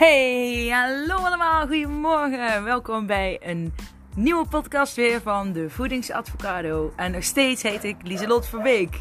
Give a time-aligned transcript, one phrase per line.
[0.00, 2.64] Hey, hallo allemaal, goedemorgen.
[2.64, 3.74] Welkom bij een
[4.14, 6.92] nieuwe podcast weer van de Voedingsadvocado.
[6.96, 8.96] En nog steeds heet ik Lieselot Verbeek.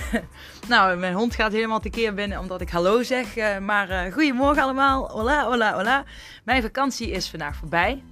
[0.68, 3.36] nou, mijn hond gaat helemaal tekeer binnen omdat ik hallo zeg.
[3.36, 6.04] Uh, maar uh, goedemorgen allemaal, hola, hola, hola.
[6.44, 8.02] Mijn vakantie is vandaag voorbij.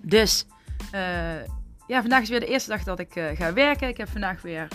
[0.00, 0.46] Dus,
[0.94, 1.00] uh,
[1.86, 3.88] ja, vandaag is weer de eerste dag dat ik ga werken.
[3.88, 4.68] Ik heb vandaag weer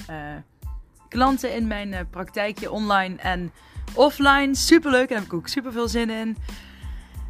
[1.11, 3.51] klanten in mijn praktijkje online en
[3.93, 4.55] offline.
[4.55, 6.37] Superleuk, daar heb ik ook super veel zin in.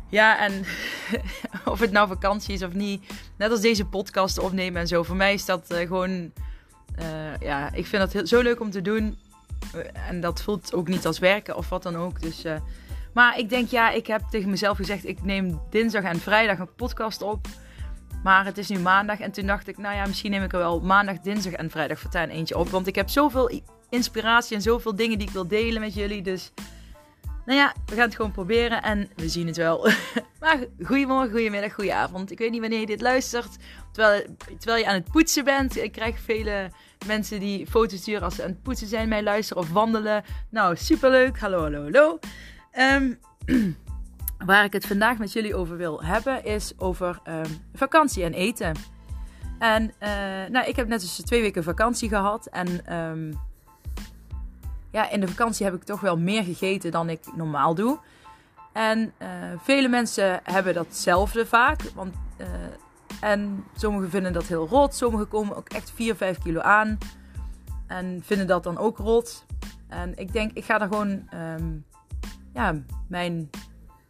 [0.10, 0.66] Ja, en
[1.72, 5.04] of het nou vakantie is of niet, net als deze podcast opnemen en zo.
[5.04, 6.32] Voor mij is dat uh, gewoon,
[7.00, 9.18] uh, ja, ik vind dat heel, zo leuk om te doen.
[10.08, 12.22] En dat voelt ook niet als werken of wat dan ook.
[12.22, 12.44] Dus,
[13.14, 16.76] maar ik denk, ja, ik heb tegen mezelf gezegd, ik neem dinsdag en vrijdag een
[16.76, 17.48] podcast op.
[18.24, 20.60] Maar het is nu maandag en toen dacht ik, nou ja, misschien neem ik er
[20.60, 22.70] wel maandag, dinsdag en vrijdag voortaan eentje op.
[22.70, 26.22] Want ik heb zoveel inspiratie en zoveel dingen die ik wil delen met jullie.
[26.22, 26.52] Dus
[27.46, 29.90] nou ja, we gaan het gewoon proberen en we zien het wel.
[30.40, 32.32] maar goedemorgen, goedemiddag, goedenavond.
[32.32, 33.58] Ik weet niet wanneer je dit luistert.
[33.92, 34.26] Terwijl,
[34.58, 35.78] terwijl je aan het poetsen bent.
[35.78, 36.72] Ik krijg vele
[37.06, 40.24] mensen die foto's sturen als ze aan het poetsen zijn, mij luisteren of wandelen.
[40.50, 41.40] Nou, superleuk.
[41.40, 42.20] Hallo, hallo, hallo.
[42.80, 43.20] Um,
[44.46, 48.76] waar ik het vandaag met jullie over wil hebben, is over um, vakantie en eten.
[49.60, 50.10] En uh,
[50.50, 52.46] nou, ik heb net dus twee weken vakantie gehad.
[52.46, 53.40] En um,
[54.92, 58.00] ja, in de vakantie heb ik toch wel meer gegeten dan ik normaal doe.
[58.74, 61.82] En uh, vele mensen hebben datzelfde vaak.
[61.96, 62.48] Want, uh,
[63.22, 64.96] en sommigen vinden dat heel rot.
[64.96, 66.98] Sommigen komen ook echt 4, 5 kilo aan.
[67.88, 69.46] En vinden dat dan ook rot.
[69.88, 71.86] En ik denk, ik ga daar gewoon um,
[72.54, 72.76] ja,
[73.08, 73.50] mijn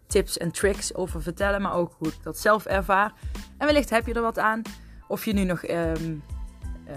[0.07, 1.61] tips en tricks over vertellen.
[1.61, 3.13] Maar ook hoe ik dat zelf ervaar.
[3.57, 4.61] En wellicht heb je er wat aan.
[5.07, 5.91] Of je nu nog uh,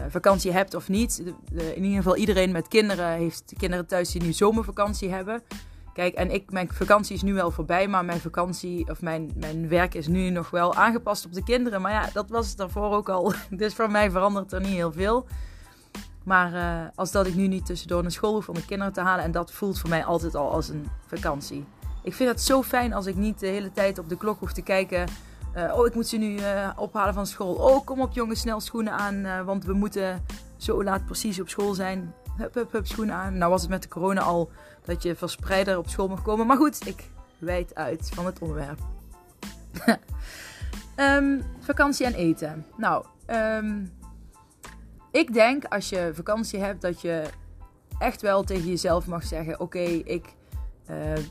[0.09, 1.23] vakantie hebt of niet.
[1.53, 5.43] In ieder geval iedereen met kinderen heeft kinderen thuis die nu zomervakantie hebben.
[5.95, 9.69] Kijk, en ik, mijn vakantie is nu wel voorbij, maar mijn vakantie of mijn, mijn
[9.69, 11.81] werk is nu nog wel aangepast op de kinderen.
[11.81, 13.33] Maar ja, dat was daarvoor ook al.
[13.51, 15.27] Dus voor mij verandert er niet heel veel.
[16.25, 19.01] Maar uh, als dat ik nu niet tussendoor naar school hoef om de kinderen te
[19.01, 19.25] halen.
[19.25, 21.65] En dat voelt voor mij altijd al als een vakantie.
[22.03, 24.53] Ik vind het zo fijn als ik niet de hele tijd op de klok hoef
[24.53, 25.09] te kijken
[25.57, 27.55] uh, oh, ik moet ze nu uh, ophalen van school.
[27.55, 29.15] Oh, kom op jongens, snel schoenen aan.
[29.15, 30.25] Uh, want we moeten
[30.57, 32.15] zo laat precies op school zijn.
[32.37, 33.39] Hup, hup, hup, schoenen aan.
[33.39, 34.51] Nou was het met de corona al
[34.85, 36.47] dat je verspreider op school mag komen.
[36.47, 38.79] Maar goed, ik wijd uit van het onderwerp.
[40.97, 42.67] um, vakantie en eten.
[42.77, 43.93] Nou, um,
[45.11, 47.25] ik denk als je vakantie hebt dat je
[47.99, 50.35] echt wel tegen jezelf mag zeggen: Oké, ik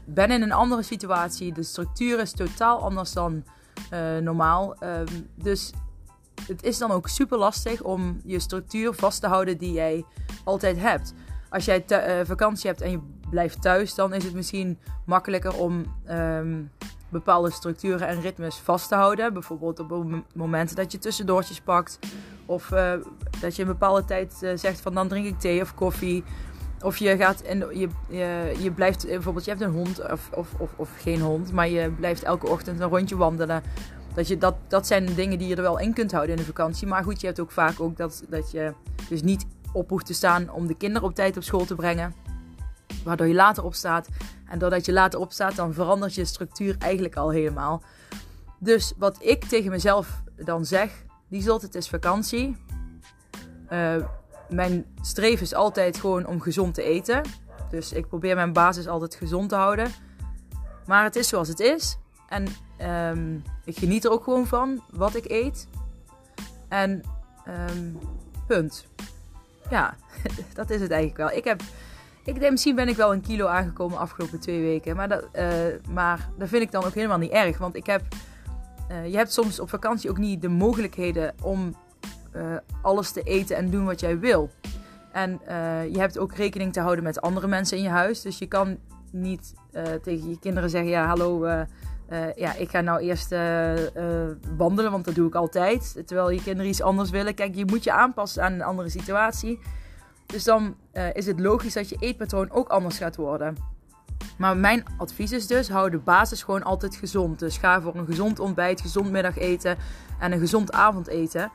[0.06, 1.54] ben in een andere situatie.
[1.54, 3.44] De structuur is totaal anders dan
[3.94, 4.76] uh, normaal.
[4.84, 5.74] Um, dus
[6.48, 10.06] het is dan ook super lastig om je structuur vast te houden die jij
[10.44, 11.14] altijd hebt.
[11.50, 15.86] Als jij uh, vakantie hebt en je blijft thuis, dan is het misschien makkelijker om
[16.10, 16.72] um,
[17.10, 19.34] bepaalde structuren en ritmes vast te houden.
[19.34, 22.00] Bijvoorbeeld op momenten dat je tussendoortjes pakt.
[22.46, 22.94] Of uh,
[23.40, 26.24] dat je een bepaalde tijd zegt van dan drink ik thee of koffie.
[26.84, 30.54] Of je gaat en je, je, je blijft bijvoorbeeld, je hebt een hond of, of,
[30.58, 33.64] of, of geen hond, maar je blijft elke ochtend een rondje wandelen.
[34.14, 36.48] Dat, je, dat, dat zijn dingen die je er wel in kunt houden in de
[36.48, 36.88] vakantie.
[36.88, 38.74] Maar goed, je hebt ook vaak ook dat, dat je
[39.10, 42.14] dus niet op hoeft te staan om de kinderen op tijd op school te brengen.
[43.04, 44.08] Waardoor je later opstaat.
[44.48, 47.84] En doordat je later opstaat, dan verandert je structuur eigenlijk al helemaal.
[48.60, 52.58] Dus wat ik tegen mezelf dan zeg, die zult het is vakantie.
[53.72, 53.96] Uh,
[54.56, 57.22] mijn streven is altijd gewoon om gezond te eten.
[57.70, 59.92] Dus ik probeer mijn basis altijd gezond te houden.
[60.86, 61.98] Maar het is zoals het is.
[62.28, 62.48] En
[63.12, 65.68] um, ik geniet er ook gewoon van wat ik eet.
[66.70, 67.02] En
[67.70, 68.00] um,
[68.48, 68.88] punt.
[69.70, 69.96] Ja,
[70.54, 71.38] dat is het eigenlijk wel.
[71.38, 71.62] Ik heb,
[72.24, 74.96] ik denk misschien ben ik wel een kilo aangekomen afgelopen twee weken.
[74.96, 75.54] Maar dat, uh,
[75.90, 77.58] maar dat vind ik dan ook helemaal niet erg.
[77.58, 78.02] Want ik heb,
[78.92, 81.76] uh, je hebt soms op vakantie ook niet de mogelijkheden om
[82.36, 84.50] uh, alles te eten en doen wat jij wil.
[85.12, 88.22] En uh, je hebt ook rekening te houden met andere mensen in je huis.
[88.22, 88.78] Dus je kan
[89.12, 91.48] niet uh, tegen je kinderen zeggen: Ja, hallo,
[92.36, 93.30] ja, ik ga nou eerst
[94.58, 96.04] wandelen, want dat doe ik altijd.
[96.06, 97.34] Terwijl je kinderen iets anders willen.
[97.34, 99.60] Kijk, je moet je aanpassen aan een andere situatie.
[100.26, 100.76] Dus dan
[101.14, 103.58] is het logisch dat je eetpatroon ook anders gaat worden.
[104.38, 107.40] Maar mijn advies is dus: hou de basis gewoon altijd gezond.
[107.40, 109.78] Dus ga voor een gezond ontbijt, gezond middageten
[110.20, 111.52] en een gezond avondeten.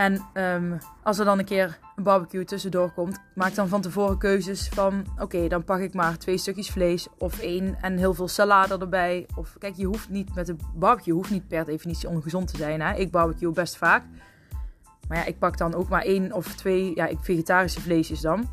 [0.00, 4.18] En um, als er dan een keer een barbecue tussendoor komt, maak dan van tevoren
[4.18, 8.28] keuzes van: oké, dan pak ik maar twee stukjes vlees of één en heel veel
[8.28, 9.26] salade erbij.
[9.34, 12.80] Of kijk, je hoeft niet met de barbecue hoeft niet per definitie ongezond te zijn.
[12.80, 12.94] Hè?
[12.94, 14.04] Ik barbecue best vaak.
[15.08, 18.50] Maar ja, ik pak dan ook maar één of twee ja, vegetarische vleesjes dan.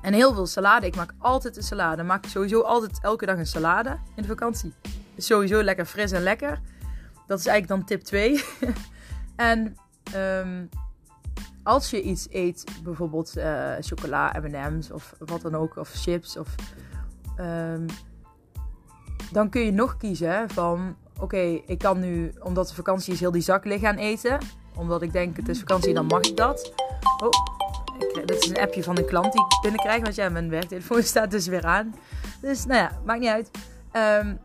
[0.00, 0.86] En heel veel salade.
[0.86, 2.02] Ik maak altijd een salade.
[2.02, 4.72] Maak sowieso altijd elke dag een salade in de vakantie.
[5.16, 6.60] Sowieso lekker fris en lekker.
[7.26, 8.44] Dat is eigenlijk dan tip 2.
[9.36, 9.76] en
[10.14, 10.68] um,
[11.62, 16.54] als je iets eet, bijvoorbeeld uh, chocola, M&M's of wat dan ook, of chips, of,
[17.40, 17.86] um,
[19.32, 23.30] dan kun je nog kiezen van, oké, ik kan nu, omdat de vakantie is, heel
[23.30, 24.38] die zak liggen gaan eten.
[24.76, 26.72] Omdat ik denk, het is vakantie, dan mag ik dat.
[27.22, 27.30] Oh,
[27.98, 31.02] ik, dit is een appje van een klant die ik binnenkrijg, want ja, mijn werktelefoon
[31.12, 31.94] staat dus weer aan.
[32.40, 33.50] Dus nou ja, maakt niet uit.
[34.24, 34.38] Um,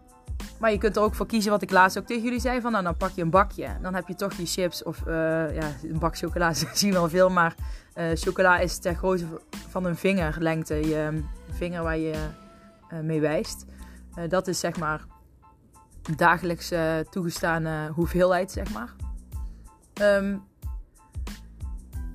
[0.62, 2.62] maar je kunt er ook voor kiezen wat ik laatst ook tegen jullie zei.
[2.62, 3.68] Van, nou, dan pak je een bakje.
[3.82, 5.14] Dan heb je toch je chips of uh,
[5.56, 6.54] ja, een bak chocola.
[6.54, 7.30] zien wel veel.
[7.30, 7.56] Maar
[7.96, 9.26] uh, chocola is ter grootte
[9.70, 10.76] van een vingerlengte.
[10.76, 12.14] Je vinger waar je
[12.94, 13.66] uh, mee wijst.
[14.30, 15.06] dat is zeg maar
[16.16, 16.74] dagelijks
[17.10, 18.94] toegestane hoeveelheid, zeg maar.
[20.02, 20.44] Um,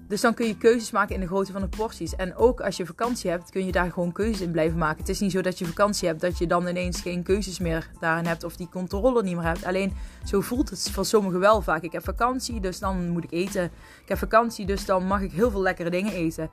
[0.09, 2.17] dus dan kun je keuzes maken in de grootte van de porties.
[2.17, 4.99] En ook als je vakantie hebt, kun je daar gewoon keuzes in blijven maken.
[4.99, 7.91] Het is niet zo dat je vakantie hebt, dat je dan ineens geen keuzes meer
[8.01, 9.65] daarin hebt of die controle niet meer hebt.
[9.65, 9.93] Alleen
[10.25, 11.83] zo voelt het voor sommigen wel vaak.
[11.83, 13.65] Ik heb vakantie, dus dan moet ik eten.
[14.03, 16.51] Ik heb vakantie, dus dan mag ik heel veel lekkere dingen eten.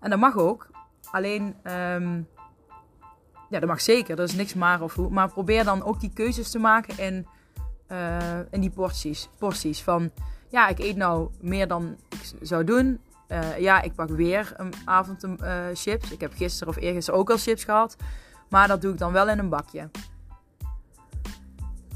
[0.00, 0.68] En dat mag ook.
[1.10, 2.28] Alleen, um,
[3.50, 4.16] ja, dat mag zeker.
[4.16, 5.10] Dat is niks maar of hoe.
[5.10, 7.26] Maar probeer dan ook die keuzes te maken in,
[7.92, 9.28] uh, in die porties.
[9.38, 10.10] Porties van
[10.48, 13.00] ja, ik eet nou meer dan ik zou doen.
[13.28, 16.12] Uh, ja, ik pak weer een avond uh, chips.
[16.12, 17.96] Ik heb gisteren of eergisteren ook al chips gehad.
[18.48, 19.90] Maar dat doe ik dan wel in een bakje.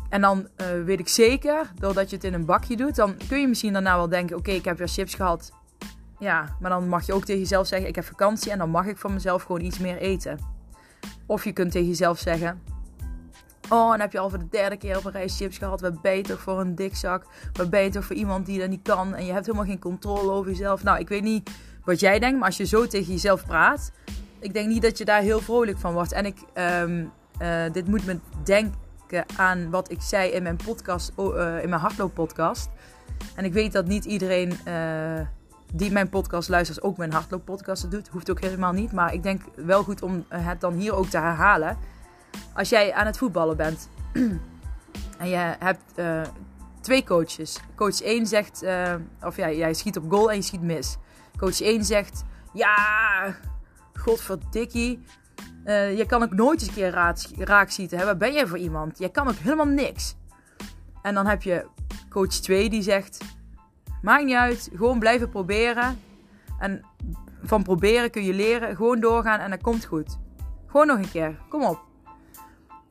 [0.08, 3.40] En dan uh, weet ik zeker, doordat je het in een bakje doet, dan kun
[3.40, 5.52] je misschien daarna wel denken: oké, ik heb weer chips gehad.
[6.18, 8.86] Ja, maar dan mag je ook tegen jezelf zeggen: ik heb vakantie en dan mag
[8.86, 10.38] ik van mezelf gewoon iets meer eten.
[11.26, 12.62] Of je kunt tegen jezelf zeggen:
[13.72, 15.80] Oh, en heb je al voor de derde keer op een reis chips gehad.
[15.80, 17.24] Wat toch voor een dikzak?
[17.52, 19.14] Wat toch voor iemand die dat niet kan?
[19.14, 20.82] En je hebt helemaal geen controle over jezelf.
[20.82, 21.50] Nou, ik weet niet
[21.84, 23.92] wat jij denkt, maar als je zo tegen jezelf praat,
[24.38, 26.12] ik denk niet dat je daar heel vrolijk van wordt.
[26.12, 27.12] En ik, um,
[27.42, 31.80] uh, dit moet me denken aan wat ik zei in mijn podcast, uh, in mijn
[31.80, 32.68] hardlooppodcast.
[33.34, 35.20] En ik weet dat niet iedereen uh,
[35.72, 38.08] die mijn podcast luistert ook mijn hardlooppodcast doet.
[38.08, 38.92] Hoeft ook helemaal niet.
[38.92, 41.76] Maar ik denk wel goed om het dan hier ook te herhalen
[42.54, 43.88] als jij aan het voetballen bent
[45.18, 46.22] en je hebt uh,
[46.80, 47.60] twee coaches.
[47.76, 50.96] Coach 1 zegt, uh, of ja, jij schiet op goal en je schiet mis.
[51.36, 53.34] Coach 1 zegt, ja,
[53.94, 55.02] godverdikkie.
[55.64, 57.98] Uh, je kan ook nooit eens een keer raak, raak schieten.
[57.98, 58.04] Hè?
[58.04, 58.98] Wat ben jij voor iemand?
[58.98, 60.14] Jij kan ook helemaal niks.
[61.02, 61.66] En dan heb je
[62.08, 63.24] coach 2 die zegt,
[64.02, 66.00] maakt niet uit, gewoon blijven proberen.
[66.58, 66.84] En
[67.42, 70.18] van proberen kun je leren, gewoon doorgaan en dat komt goed.
[70.66, 71.89] Gewoon nog een keer, kom op.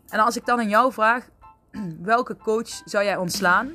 [0.10, 1.30] En als ik dan aan jou vraag,
[2.02, 3.72] welke coach zou jij ontslaan?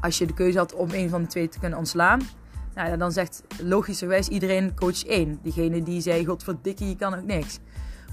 [0.00, 2.20] Als je de keuze had om een van de twee te kunnen ontslaan.
[2.74, 5.38] Nou, dan zegt logischerwijs iedereen coach 1.
[5.42, 7.58] Diegene die zei, godverdikke, je kan ook niks.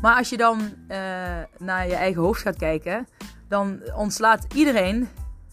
[0.01, 0.97] Maar als je dan uh,
[1.57, 3.07] naar je eigen hoofd gaat kijken,
[3.47, 5.07] dan ontslaat iedereen,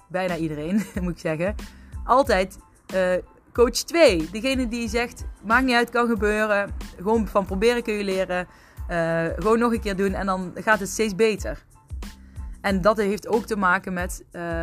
[0.08, 1.54] bijna iedereen moet ik zeggen,
[2.04, 2.58] altijd
[2.94, 3.14] uh,
[3.52, 4.28] coach 2.
[4.30, 6.70] Degene die zegt, maakt niet uit, kan gebeuren.
[6.96, 8.46] Gewoon van proberen kun je leren.
[8.90, 11.66] Uh, gewoon nog een keer doen en dan gaat het steeds beter.
[12.60, 14.60] En dat heeft ook te maken met uh,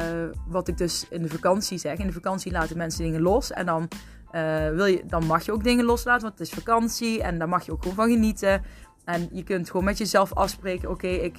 [0.47, 1.97] wat ik dus in de vakantie zeg.
[1.97, 3.51] In de vakantie laten mensen dingen los.
[3.51, 3.87] En dan,
[4.31, 7.21] uh, wil je, dan mag je ook dingen loslaten, want het is vakantie.
[7.21, 8.63] En daar mag je ook gewoon van genieten.
[9.05, 11.37] En je kunt gewoon met jezelf afspreken: oké, ik,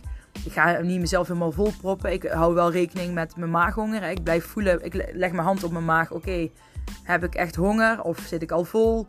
[0.48, 2.12] ga niet mezelf helemaal volproppen.
[2.12, 4.02] Ik hou wel rekening met mijn maaghonger.
[4.02, 6.10] Ik blijf voelen, ik leg mijn hand op mijn maag.
[6.10, 6.50] Oké,
[7.02, 9.06] heb ik echt honger of zit ik al vol?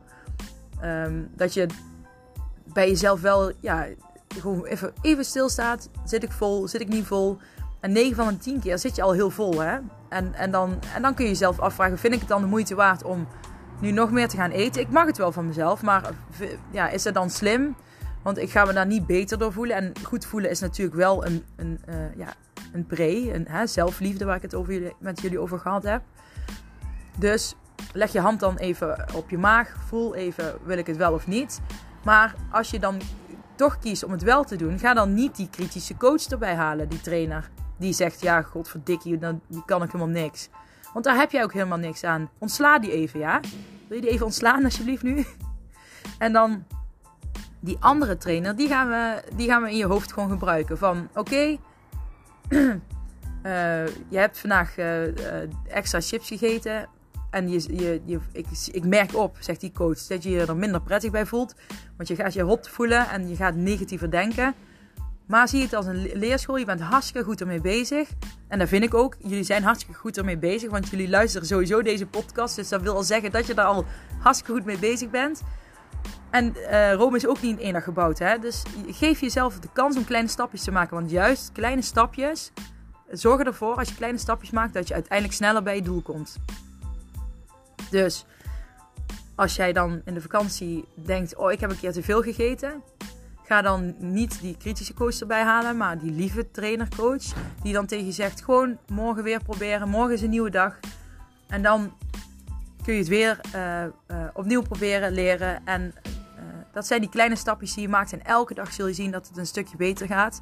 [0.84, 1.68] Um, dat je
[2.78, 3.88] bij jezelf wel, ja,
[4.28, 5.90] gewoon even, even stilstaat.
[6.04, 7.38] Zit ik vol, zit ik niet vol?
[7.80, 9.78] En 9 van de 10 keer zit je al heel vol, hè?
[10.10, 12.76] En, en, dan, en dan kun je jezelf afvragen, vind ik het dan de moeite
[12.76, 13.28] waard om
[13.82, 14.82] nu nog meer te gaan eten?
[14.82, 16.10] Ik mag het wel van mezelf, maar
[16.72, 17.76] ja, is dat dan slim?
[18.24, 19.76] Want ik ga me daar niet beter door voelen.
[19.76, 22.34] En goed voelen is natuurlijk wel een, een, uh, ja,
[22.74, 26.02] een pre, een hè, zelfliefde waar ik het over jullie, met jullie over gehad heb.
[27.18, 27.56] Dus
[27.94, 29.76] leg je hand dan even op je maag.
[29.88, 31.62] Voel even, wil ik het wel of niet?
[32.08, 33.02] Maar als je dan
[33.56, 36.90] toch kiest om het wel te doen, ga dan niet die kritische coach erbij halen,
[36.90, 37.50] die trainer.
[37.78, 40.50] Die zegt, ja, godverdikkie, dan kan ik helemaal niks.
[40.94, 42.30] Want daar heb jij ook helemaal niks aan.
[42.38, 43.40] Ontsla die even, ja?
[43.88, 45.26] Wil je die even ontslaan alsjeblieft nu?
[46.18, 46.66] En dan
[47.60, 50.78] die andere trainer, die gaan we, die gaan we in je hoofd gewoon gebruiken.
[50.78, 51.60] Van, oké, okay,
[53.44, 55.14] uh, je hebt vandaag uh, uh,
[55.68, 56.90] extra chips gegeten.
[57.38, 60.56] En je, je, je, ik, ik merk op, zegt die coach, dat je je er
[60.56, 61.56] minder prettig bij voelt.
[61.98, 64.56] Want je gaat je rot voelen en je gaat negatiever denken.
[65.28, 66.58] Maar zie het als een leerschool.
[66.58, 68.10] Je bent hartstikke goed ermee bezig.
[68.48, 69.16] En dat vind ik ook.
[69.20, 70.72] Jullie zijn hartstikke goed ermee bezig.
[70.72, 72.56] Want jullie luisteren sowieso deze podcast.
[72.56, 73.86] Dus dat wil al zeggen dat je daar al
[74.20, 75.42] hartstikke goed mee bezig bent.
[76.30, 78.20] En uh, Rome is ook niet in één dag gebouwd.
[78.20, 78.40] Hè?
[78.40, 80.96] Dus geef jezelf de kans om kleine stapjes te maken.
[80.96, 82.52] Want juist kleine stapjes
[83.12, 86.38] zorgen ervoor, als je kleine stapjes maakt, dat je uiteindelijk sneller bij je doel komt.
[87.90, 88.26] Dus
[89.36, 92.84] als jij dan in de vakantie denkt: Oh, ik heb een keer te veel gegeten.
[93.44, 97.24] Ga dan niet die kritische coach erbij halen, maar die lieve trainercoach.
[97.64, 99.90] Die dan tegen je zegt: Gewoon morgen weer proberen.
[99.90, 100.80] Morgen is een nieuwe dag.
[101.48, 101.94] En dan
[102.84, 105.66] kun je het weer uh, uh, opnieuw proberen, leren.
[105.66, 108.14] En uh, dat zijn die kleine stapjes die je maakt.
[108.14, 110.42] En elke dag zul je zien dat het een stukje beter gaat.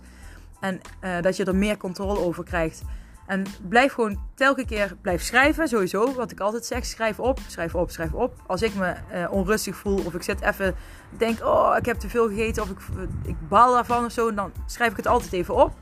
[0.59, 0.81] En
[1.21, 2.83] dat je er meer controle over krijgt.
[3.25, 6.13] En blijf gewoon telke keer blijf schrijven, sowieso.
[6.13, 8.33] Wat ik altijd zeg, schrijf op, schrijf op, schrijf op.
[8.47, 10.75] Als ik me uh, onrustig voel of ik zit even,
[11.17, 12.79] denk, oh, ik heb te veel gegeten of ik,
[13.23, 15.73] ik baal daarvan of zo, dan schrijf ik het altijd even op.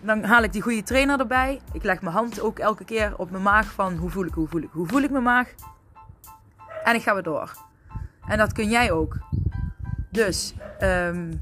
[0.00, 1.60] Dan haal ik die goede trainer erbij.
[1.72, 4.48] Ik leg mijn hand ook elke keer op mijn maag van, hoe voel ik, hoe
[4.48, 5.48] voel ik, hoe voel ik mijn maag?
[6.84, 7.52] En ik ga weer door.
[8.28, 9.18] En dat kun jij ook.
[10.10, 11.40] Dus um,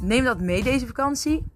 [0.00, 1.50] neem dat mee deze vakantie.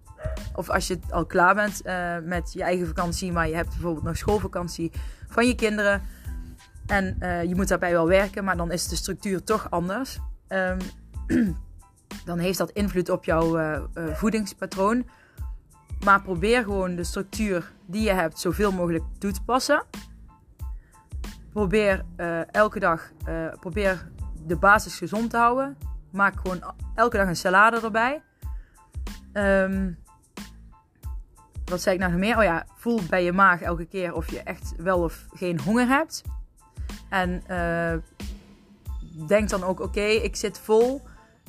[0.55, 4.05] Of als je al klaar bent uh, met je eigen vakantie, maar je hebt bijvoorbeeld
[4.05, 4.91] nog schoolvakantie
[5.27, 6.01] van je kinderen.
[6.85, 10.19] En uh, je moet daarbij wel werken, maar dan is de structuur toch anders.
[10.47, 10.77] Um,
[12.25, 15.05] dan heeft dat invloed op jouw uh, voedingspatroon.
[16.03, 19.85] Maar probeer gewoon de structuur die je hebt zoveel mogelijk toe te passen.
[21.51, 22.05] Probeer
[22.51, 23.11] elke dag
[23.59, 24.07] probeer
[24.45, 25.77] de basis gezond te houden.
[26.11, 28.21] Maak gewoon elke dag een salade erbij.
[29.33, 29.97] Um,
[31.69, 32.37] wat zei ik nou meer?
[32.37, 35.87] Oh ja, voel bij je maag elke keer of je echt wel of geen honger
[35.87, 36.23] hebt.
[37.09, 37.93] En uh,
[39.27, 41.01] denk dan ook, oké, ik zit vol.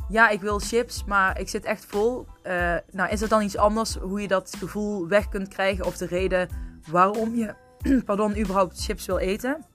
[0.09, 2.27] Ja, ik wil chips, maar ik zit echt vol.
[2.45, 5.87] Uh, nou, is er dan iets anders hoe je dat gevoel weg kunt krijgen?
[5.87, 6.49] Of de reden
[6.87, 7.55] waarom je,
[8.05, 9.67] pardon, überhaupt chips wil eten?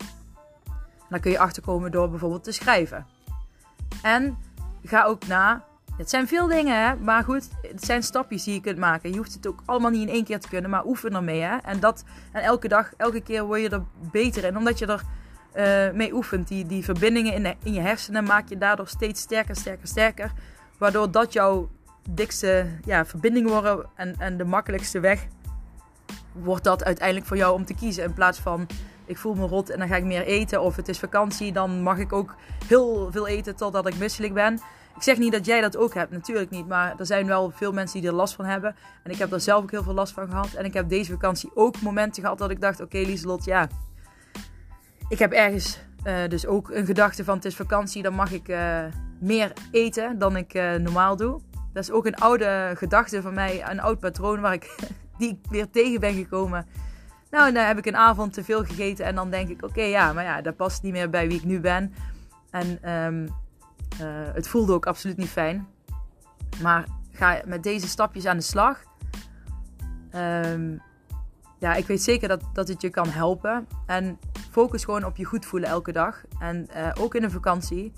[1.13, 3.05] dan kun je achterkomen door bijvoorbeeld te schrijven.
[4.01, 4.37] En
[4.83, 5.63] ga ook na
[5.97, 6.95] het zijn veel dingen, hè?
[6.95, 9.11] maar goed, het zijn stapjes die je kunt maken.
[9.11, 11.41] Je hoeft het ook allemaal niet in één keer te kunnen, maar oefen ermee.
[11.41, 11.57] Hè?
[11.57, 15.03] En, dat, en elke dag, elke keer word je er beter in, omdat je er
[15.55, 16.47] uh, mee oefent.
[16.47, 20.31] Die, die verbindingen in, in je hersenen maak je daardoor steeds sterker, sterker, sterker.
[20.77, 21.69] Waardoor dat jouw
[22.09, 25.27] dikste ja, verbinding worden en, en de makkelijkste weg
[26.31, 28.03] wordt dat uiteindelijk voor jou om te kiezen.
[28.03, 28.67] In plaats van
[29.05, 30.61] ik voel me rot en dan ga ik meer eten.
[30.61, 32.35] Of het is vakantie, dan mag ik ook
[32.67, 34.59] heel veel eten totdat ik misselijk ben.
[34.95, 36.67] Ik zeg niet dat jij dat ook hebt, natuurlijk niet.
[36.67, 38.75] Maar er zijn wel veel mensen die er last van hebben.
[39.03, 40.53] En ik heb er zelf ook heel veel last van gehad.
[40.53, 43.67] En ik heb deze vakantie ook momenten gehad dat ik dacht: oké, okay, Lieselot, ja.
[45.07, 48.47] Ik heb ergens uh, dus ook een gedachte van: het is vakantie, dan mag ik
[48.47, 48.79] uh,
[49.19, 51.39] meer eten dan ik uh, normaal doe.
[51.73, 54.75] Dat is ook een oude gedachte van mij, een oud patroon waar ik,
[55.17, 56.67] die weer tegen ben gekomen.
[57.31, 60.13] Nou, dan heb ik een avond te veel gegeten en dan denk ik: oké, ja,
[60.13, 61.93] maar ja, dat past niet meer bij wie ik nu ben.
[62.51, 63.29] En um,
[64.01, 65.67] uh, het voelde ook absoluut niet fijn.
[66.61, 68.83] Maar ga met deze stapjes aan de slag.
[70.15, 70.81] Um,
[71.59, 73.67] ja, ik weet zeker dat, dat het je kan helpen.
[73.85, 74.19] En
[74.51, 76.23] focus gewoon op je goed voelen elke dag.
[76.39, 77.93] En uh, ook in een vakantie.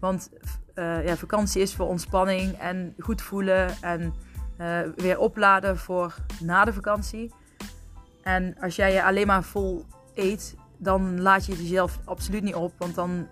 [0.00, 0.30] Want
[0.74, 3.70] uh, ja, vakantie is voor ontspanning en goed voelen.
[3.80, 4.14] En
[4.96, 7.34] weer opladen voor na de vakantie.
[8.22, 9.84] En als jij je alleen maar vol
[10.14, 12.72] eet, dan laat je jezelf absoluut niet op.
[12.78, 13.28] Want dan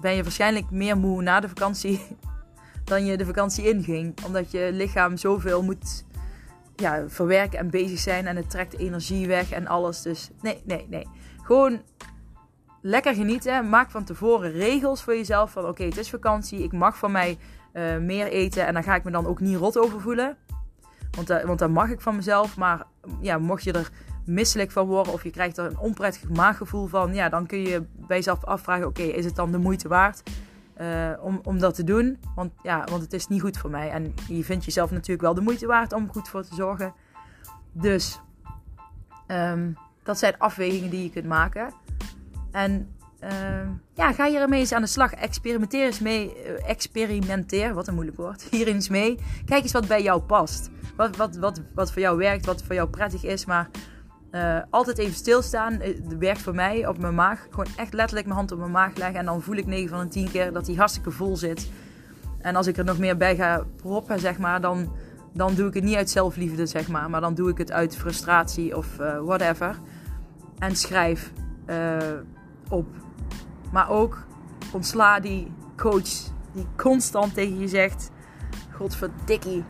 [0.00, 2.06] ben je waarschijnlijk meer moe na de vakantie
[2.84, 4.14] dan je de vakantie inging.
[4.26, 6.04] Omdat je lichaam zoveel moet
[6.76, 8.26] ja, verwerken en bezig zijn.
[8.26, 10.02] En het trekt energie weg en alles.
[10.02, 11.06] Dus nee, nee, nee.
[11.42, 11.80] Gewoon
[12.80, 13.68] lekker genieten.
[13.68, 15.50] Maak van tevoren regels voor jezelf.
[15.50, 16.62] Van oké, het is vakantie.
[16.62, 17.38] Ik mag van mij
[17.72, 18.66] uh, meer eten.
[18.66, 20.36] En daar ga ik me dan ook niet rot over voelen.
[21.10, 22.56] Want, uh, want dat mag ik van mezelf.
[22.56, 22.84] Maar
[23.20, 23.90] ja, mocht je er
[24.28, 27.82] misselijk van worden of je krijgt er een onprettig maaggevoel van, ja, dan kun je
[28.06, 30.22] bij jezelf afvragen: oké, is het dan de moeite waard
[30.80, 32.18] uh, om, om dat te doen?
[32.34, 33.90] Want ja, want het is niet goed voor mij.
[33.90, 36.94] En je vindt jezelf natuurlijk wel de moeite waard om goed voor te zorgen.
[37.72, 38.20] Dus
[39.26, 41.72] um, dat zijn afwegingen die je kunt maken.
[42.50, 42.88] En
[43.24, 43.30] uh,
[43.94, 45.12] ja, ga hier ermee eens aan de slag.
[45.12, 46.36] Experimenteer eens mee.
[46.44, 48.42] Uh, experimenteer, wat een moeilijk woord.
[48.50, 49.18] Hier eens mee.
[49.44, 50.70] Kijk eens wat bij jou past.
[50.96, 53.44] Wat, wat, wat, wat voor jou werkt, wat voor jou prettig is.
[53.44, 53.68] Maar
[54.30, 55.72] uh, altijd even stilstaan.
[55.72, 57.46] Het eh, werkt voor mij op mijn maag.
[57.50, 59.18] Gewoon echt letterlijk mijn hand op mijn maag leggen.
[59.18, 61.70] En dan voel ik 9 van de 10 keer dat die hartstikke vol zit.
[62.38, 64.92] En als ik er nog meer bij ga proppen, zeg maar, dan,
[65.32, 67.10] dan doe ik het niet uit zelfliefde, zeg maar.
[67.10, 69.76] Maar dan doe ik het uit frustratie of uh, whatever.
[70.58, 71.32] En schrijf
[72.68, 72.86] op.
[73.72, 74.26] Maar ook
[74.72, 78.10] ontsla die coach die constant tegen je zegt:
[78.72, 79.64] Godverdikkie,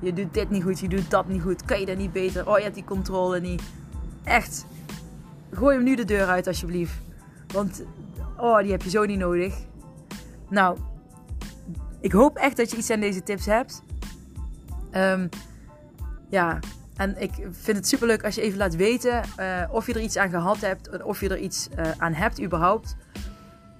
[0.00, 1.64] je doet dit niet goed, je doet dat niet goed.
[1.64, 2.48] Kan je dat niet beter?
[2.48, 3.62] Oh, je hebt die controle niet
[4.24, 4.64] Echt.
[5.50, 6.94] Gooi hem nu de deur uit alsjeblieft.
[7.52, 7.82] Want,
[8.36, 9.54] oh, die heb je zo niet nodig.
[10.48, 10.78] Nou,
[12.00, 13.82] ik hoop echt dat je iets aan deze tips hebt.
[14.90, 15.28] Ehm,
[16.28, 16.58] ja,
[16.96, 20.16] en ik vind het superleuk als je even laat weten uh, of je er iets
[20.16, 21.02] aan gehad hebt.
[21.02, 22.96] Of je er iets uh, aan hebt überhaupt.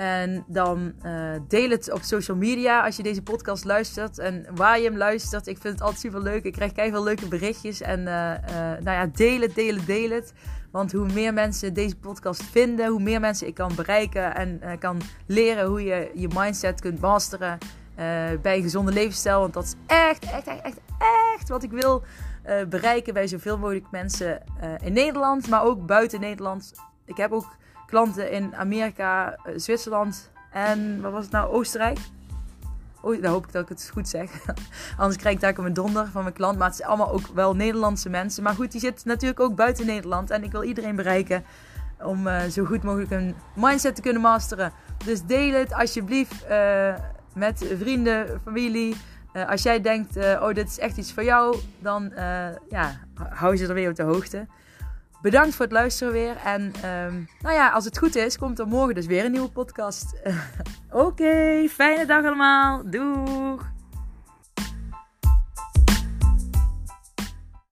[0.03, 4.19] En dan uh, deel het op social media als je deze podcast luistert.
[4.19, 5.47] En waar je hem luistert.
[5.47, 6.45] Ik vind het altijd super leuk.
[6.45, 7.81] Ik krijg veel leuke berichtjes.
[7.81, 10.33] En nou ja, deel het, deel het, deel het.
[10.71, 14.35] Want hoe meer mensen deze podcast vinden, hoe meer mensen ik kan bereiken.
[14.35, 17.59] En kan leren hoe je je mindset kunt masteren.
[18.43, 19.41] bij een gezonde levensstijl.
[19.41, 20.79] Want dat is echt, echt, echt, echt,
[21.37, 22.03] echt wat ik wil
[22.69, 24.43] bereiken bij zoveel mogelijk mensen
[24.85, 26.73] in Nederland, maar ook buiten Nederland.
[27.05, 27.61] Ik heb ook
[27.93, 31.99] klanten in Amerika, uh, Zwitserland en wat was het nou, Oostenrijk.
[33.01, 34.31] Oh, dan hoop ik dat ik het goed zeg.
[34.97, 36.59] Anders krijg ik daar mijn donder van mijn klant.
[36.59, 38.43] Maar het zijn allemaal ook wel Nederlandse mensen.
[38.43, 40.31] Maar goed, die zitten natuurlijk ook buiten Nederland.
[40.31, 41.45] En ik wil iedereen bereiken
[42.03, 44.73] om zo goed mogelijk een mindset te kunnen masteren.
[45.05, 46.47] Dus deel het alsjeblieft
[47.35, 48.97] met vrienden, familie.
[49.49, 52.13] Als jij denkt, oh, dit is echt iets voor jou, dan
[52.69, 54.47] ja, hou ze er weer op de hoogte.
[55.23, 56.37] Bedankt voor het luisteren weer.
[56.45, 59.51] En um, nou ja, als het goed is, komt er morgen dus weer een nieuwe
[59.51, 60.15] podcast.
[60.91, 62.83] Oké, fijne dag allemaal.
[62.91, 63.82] Doeg!